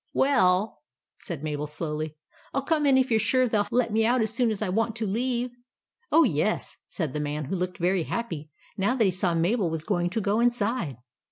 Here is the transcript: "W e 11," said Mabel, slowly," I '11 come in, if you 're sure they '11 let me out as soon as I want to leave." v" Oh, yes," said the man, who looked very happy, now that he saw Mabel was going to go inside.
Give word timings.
"W 0.15 0.27
e 0.27 0.33
11," 0.35 0.73
said 1.19 1.43
Mabel, 1.43 1.67
slowly," 1.67 2.15
I 2.55 2.57
'11 2.57 2.67
come 2.67 2.85
in, 2.87 2.97
if 2.97 3.11
you 3.11 3.17
're 3.17 3.19
sure 3.19 3.47
they 3.47 3.57
'11 3.59 3.69
let 3.71 3.93
me 3.93 4.03
out 4.03 4.21
as 4.23 4.33
soon 4.33 4.49
as 4.49 4.63
I 4.63 4.67
want 4.69 4.95
to 4.95 5.05
leave." 5.05 5.51
v" 5.51 5.55
Oh, 6.11 6.23
yes," 6.23 6.77
said 6.87 7.13
the 7.13 7.19
man, 7.19 7.45
who 7.45 7.55
looked 7.55 7.77
very 7.77 8.05
happy, 8.05 8.49
now 8.75 8.95
that 8.95 9.03
he 9.05 9.11
saw 9.11 9.35
Mabel 9.35 9.69
was 9.69 9.83
going 9.83 10.09
to 10.09 10.19
go 10.19 10.39
inside. 10.39 10.97